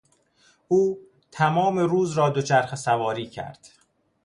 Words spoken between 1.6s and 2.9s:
روز را دوچرخه